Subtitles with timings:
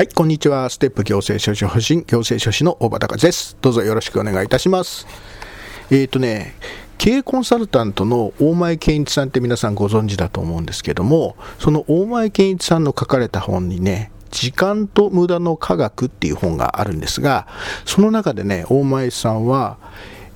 [0.00, 0.70] はい、こんにちは。
[0.70, 3.54] ステップ行政書士保身、行政書士の大場隆です。
[3.60, 5.06] どうぞよろしくお願いいたします。
[5.90, 6.54] えっ、ー、とね、
[6.96, 17.46] 経営コンサルタントの大前健一さんって皆さんご存知だと思うんですけども、その大前健一さんの書かれた本にね、時間と無駄の科学っていう本があるんですが、
[17.84, 19.76] その中でね、大前さんは、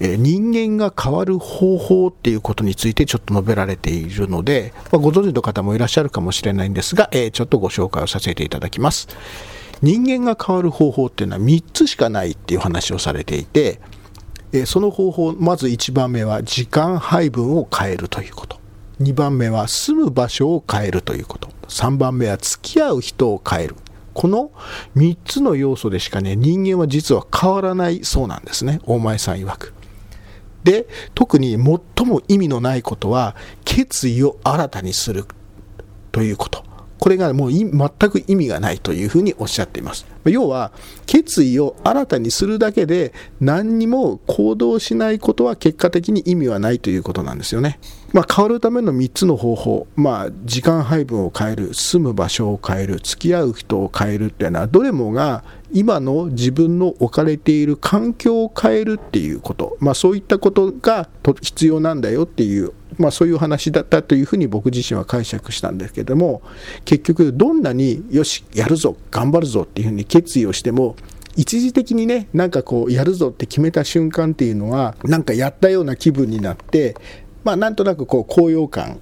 [0.00, 9.08] え人間が変わる方法っていうことについてちょっと述べられているので、まあ、ご存知の方もいらっしゃるかもしれないんですが、え、ちょっとご紹介をさせていただきます。
[9.82, 13.80] 人間が変わる方法っていうのは3つしかないっていう話をされていて、
[14.52, 18.58] えその方法まず1番目は時間配分を変えるということ。
[19.00, 21.48] 2番目は住む場所を変えるということ。
[21.68, 23.76] 3番目は付き合う人を変える。
[24.12, 24.52] この
[24.96, 28.80] 3つの要素でしかね人間は実は変わらないそうなんですね。
[28.84, 29.74] 大前さん曰く。
[30.64, 35.26] で特に最も意味のないことは決意を新たにする
[36.10, 36.64] ということ。
[36.98, 37.70] これがもう全
[38.10, 40.06] く意味がないというふうにおっしゃっています。
[40.24, 40.72] 要は
[41.04, 47.78] 決意を新たにするだけで何にも行動しないことは結果的に意味はないということなんですよね。
[48.14, 61.08] まあ、変わるための3つの方法、まあ、時間配分を変える、住む場所を変える、付き合う人を変えるっていうのは、どれもが今の自分の置かれている環境を変えるっていうこと、まあ、そういったことが
[61.42, 66.40] 必要なんだよっていう、まあ、そういう話だったというふうに僕自身は解釈したんですけども、
[66.84, 70.94] 結局、どんなによし、やるぞ、頑張るぞっていうふうに決意をしても、
[71.36, 76.94] 一時的にね、なんかこう、やるぞって決めた瞬間っていうのは、なんかやったような気分になって、
[77.44, 78.98] まあ、なんとなくこう高揚感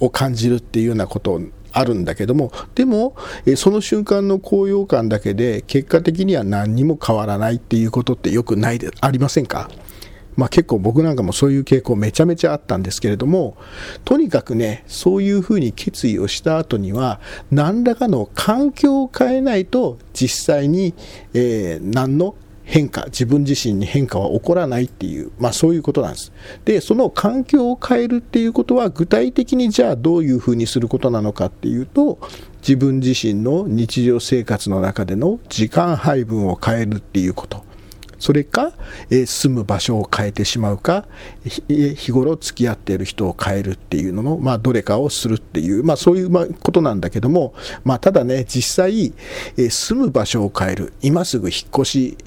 [0.00, 1.40] を感じるっていうようなこと
[1.72, 3.16] あるんだけどもでも
[3.56, 9.70] その瞬間の高揚感だけで結果的には何にも変わらないっていうことってよくないでありませんか？
[10.36, 13.56] まあ、結構僕なんかもそういう傾向めちゃめちゃあったんですけれども
[14.04, 17.20] とにかくねそういうふうに決意をした後には
[17.52, 20.92] 何らかの環境を変えないと実際に、
[21.34, 22.34] えー、何の
[22.64, 26.32] 変化自分自身に変化は起こらないっていう、まあ、そういうことなんです。
[26.64, 32.18] でその環境を変えるっていうことは具体的にじゃあどういうふうにすることなのかっていうと
[32.60, 37.64] 自分自身の日常生活の中での時間配分を変えるっていうこと。
[38.18, 38.72] それか、
[39.10, 41.04] え住む場所を変えてしまうか
[41.68, 47.52] 日頃付き合っている人を変えるっていうのの、まあ、どれかをするっていう、まあ、そういうことなんだけども、
[47.84, 49.12] まあ、ただね実際、
[49.58, 50.94] え住む場所を変える。
[51.02, 52.18] 今すぐ引っ越し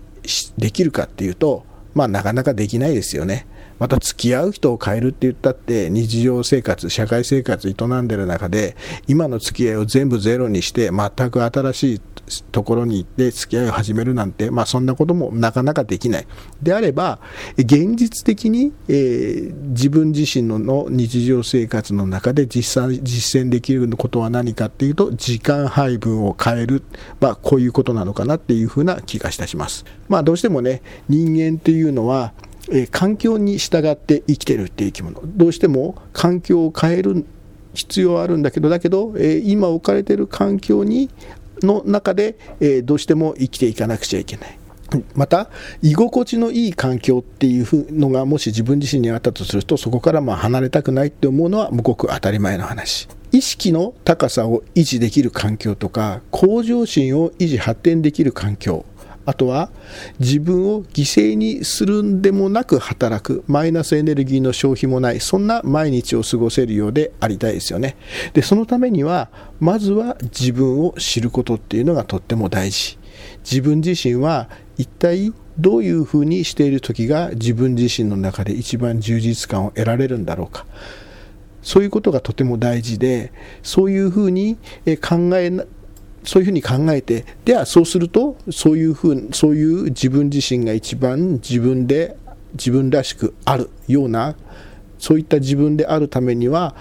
[0.57, 3.47] できるかっていうと、まあ、なかなかできないですよね。
[3.79, 8.75] また付き合う人を変えるって言ったって日常生活社会生活営んでる中で
[9.07, 12.01] 今の付き合いを全部ゼロにして全く新しい
[12.51, 16.27] ところに行って付き合いを始めるなんて、まあ、そんなこともなかなかできない
[16.61, 17.19] であれば
[17.57, 26.83] 現実的に、えー、自分自身のの日常生活の中で実際実践できることは何かっていうと時間配分を変える、
[27.19, 29.85] まあ、こういうことなのかなっていうふうな気がいたします。
[30.09, 32.33] まあ、どうしてもね人間っていうのは
[32.71, 35.21] え、環境に従って生きてるっていう生き物。
[35.25, 37.25] どうしても環境を変える
[37.73, 41.09] 必要はあるんだけどだけど、え、今置かれてる環境に
[41.61, 44.57] の中で、え、どうしても生きていかなくちゃいけない。
[45.15, 45.49] また
[45.81, 53.07] 居心地のいい環境っていうのがもし自分自身にあったとするとそこからまあ離れたくないって思うのはごく当たり前の話。
[53.33, 58.85] 意識の高さを維持できる環境とか向上心を維持発展できる環境。
[59.27, 59.69] あとは
[60.19, 67.97] 自分を犠牲にするんでもなく働くマイナスエネルギーの消費もないそんな毎日を過ごせるようでありたいですよね。
[68.31, 69.29] でそのためには
[69.59, 72.97] まずは自分を知ることっていうのがとっても大事。
[73.43, 80.65] 自分自身は一体どういうふうにしている時が自分自身の中で一番充実感を得られるんだろうか。
[81.61, 84.55] そういうことがとても大事でそういうふうに
[85.01, 85.51] 考え
[86.23, 92.17] そういうふうに考えてではそうするとそういうふうそういう自分自身が一番自分で
[92.53, 94.35] 自分らしくあるような
[94.99, 96.75] そういった自分であるためには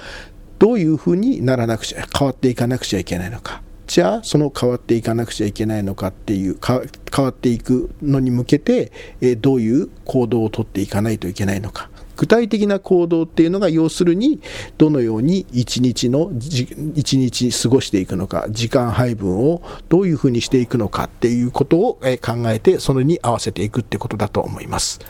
[0.58, 3.62] どういうふうにならなくちゃ変わっていかなくちゃいけないのか。
[3.86, 8.90] じゃあその変わっていかなくちゃいけないのかっていう変わっていくのに向けて、
[9.20, 11.88] えどういう行動をとっていかないといけないのか。
[12.16, 14.40] 具体的な行動っていうのが要するに
[14.78, 25.00] どのように一日の一日過ごしていくのか時間配分をどういうふうにしていくのかっていうことを考えてそれに合わせていくってことだと思います。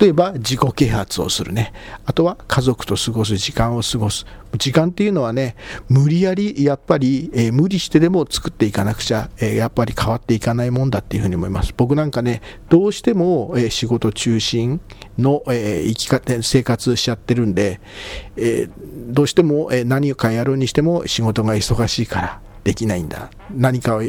[0.00, 1.72] 例えば自己啓発をするね。
[2.04, 4.26] あとは家族と過ごす時間を過ごす。
[4.58, 5.56] 時間っていうのはね
[5.88, 11.74] 無理やりやっぱり、えー、無理してでも作っていかなくちゃ、えー、やっぱり変わっていかないもんだっていうふうに思います。
[11.76, 14.80] 僕なんかねどうしても、えー、仕事中心
[15.18, 17.80] の、え生き方生活しちゃってるんで、
[18.36, 18.68] え
[19.08, 23.30] どうしても、え何かやるにしても仕事が忙しいからできないんだ。
[23.54, 24.02] 何かを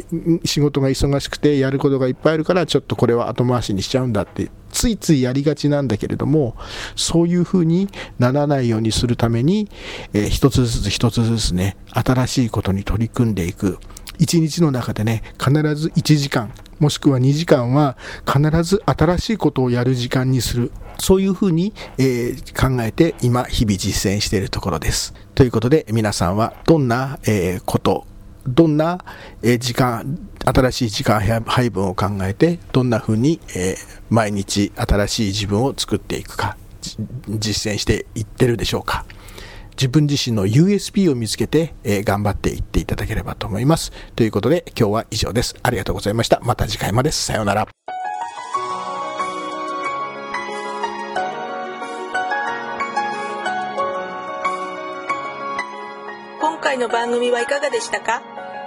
[0.44, 6.56] 仕事が忙しくてやることがいっぱいあるからちょっとこれは後回しにしちゃうんだってついついやりがちなんだけれども
[6.96, 7.88] そういうふうに
[8.18, 9.68] ならないようにするために、
[10.14, 13.78] えー、一つずつ一つずつね新しいことに取り組んでいく。
[14.18, 20.72] 一日の中でね必ず1時間もしくは2時間は必ず新しいことをやる時間にする。
[20.98, 25.14] そういうふうに、えー、考えて今日々実践しているところです。
[25.34, 28.06] ということで皆さんはどんな、えー、こと
[28.48, 29.04] どんな
[29.42, 33.40] 時間、新しい時間配分を考えて、どんな風に
[34.10, 36.56] 毎日新しい自分を作っていくか、
[37.28, 39.04] 実践していってるでしょうか。
[39.72, 43.92] 自分自身の USP を見つけて、え頑張っていっていただければと思います。
[44.14, 45.54] ということで今日は以上です。
[45.62, 46.40] ありがとうございました。
[46.42, 47.12] また次回まで。
[47.12, 47.68] さようなら。
[56.40, 58.35] 今回の番組はいかがでしたか？